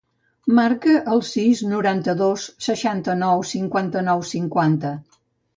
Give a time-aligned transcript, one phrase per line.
[0.59, 4.97] Marca el sis, noranta-dos, seixanta-nou, cinquanta-nou, cinquanta.